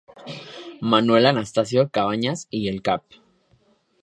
Manuel 0.81 1.27
Atanasio 1.27 1.89
Cabañas 1.91 2.47
y 2.49 2.69
el 2.69 2.81
Cap. 2.81 3.03